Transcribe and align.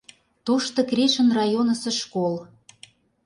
Тошто 0.45 0.79
Крешын 0.89 1.27
районысо 1.37 1.91
школ. 2.01 2.33